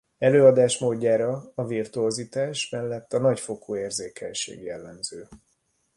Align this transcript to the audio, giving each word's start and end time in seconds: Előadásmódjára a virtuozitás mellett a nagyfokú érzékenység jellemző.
Előadásmódjára 0.17 1.51
a 1.55 1.65
virtuozitás 1.65 2.69
mellett 2.69 3.13
a 3.13 3.19
nagyfokú 3.19 3.75
érzékenység 3.75 4.61
jellemző. 4.61 5.27